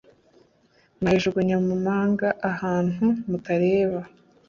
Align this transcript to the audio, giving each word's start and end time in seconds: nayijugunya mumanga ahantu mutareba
nayijugunya 1.01 1.57
mumanga 1.67 2.27
ahantu 2.51 3.05
mutareba 3.29 4.01